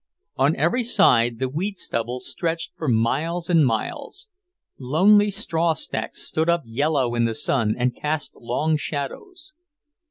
On 0.35 0.55
every 0.55 0.83
side 0.83 1.37
the 1.37 1.47
wheat 1.47 1.77
stubble 1.77 2.21
stretched 2.21 2.71
for 2.75 2.87
miles 2.87 3.51
and 3.51 3.63
miles. 3.63 4.29
Lonely 4.79 5.29
straw 5.29 5.73
stacks 5.75 6.23
stood 6.23 6.49
up 6.49 6.63
yellow 6.65 7.13
in 7.13 7.25
the 7.25 7.35
sun 7.35 7.75
and 7.77 7.95
cast 7.95 8.35
long 8.35 8.77
shadows. 8.77 9.53